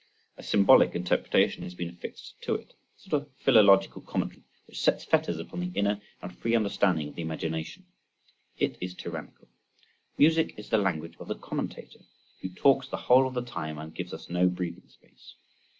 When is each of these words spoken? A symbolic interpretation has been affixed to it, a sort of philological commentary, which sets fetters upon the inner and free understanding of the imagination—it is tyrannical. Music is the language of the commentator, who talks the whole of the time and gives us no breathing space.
A 0.35 0.41
symbolic 0.41 0.95
interpretation 0.95 1.61
has 1.61 1.75
been 1.75 1.87
affixed 1.91 2.33
to 2.41 2.55
it, 2.55 2.73
a 2.97 2.99
sort 3.07 3.21
of 3.21 3.29
philological 3.37 4.01
commentary, 4.01 4.41
which 4.65 4.81
sets 4.81 5.03
fetters 5.03 5.37
upon 5.37 5.59
the 5.59 5.71
inner 5.75 6.01
and 6.23 6.35
free 6.35 6.55
understanding 6.55 7.09
of 7.09 7.13
the 7.15 7.21
imagination—it 7.21 8.77
is 8.81 8.95
tyrannical. 8.95 9.47
Music 10.17 10.55
is 10.57 10.69
the 10.69 10.79
language 10.79 11.13
of 11.19 11.27
the 11.27 11.35
commentator, 11.35 11.99
who 12.41 12.49
talks 12.49 12.87
the 12.87 12.97
whole 12.97 13.27
of 13.27 13.35
the 13.35 13.43
time 13.43 13.77
and 13.77 13.93
gives 13.93 14.11
us 14.11 14.27
no 14.27 14.47
breathing 14.47 14.89
space. 14.89 15.35